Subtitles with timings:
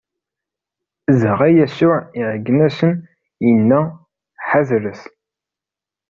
[1.21, 2.91] Dɣa Yasuɛ iɛeggen-asen,
[3.49, 3.81] inna:
[4.49, 5.01] Ḥadret!